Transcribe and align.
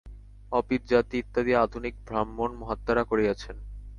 Office 0.51 0.81
জাতি 0.89 1.15
ইত্যাদি 1.17 1.51
আধুনিক 1.55 1.93
ব্রাহ্মণ-মহাত্মারা 2.05 3.03
করিয়াছেন। 3.03 3.55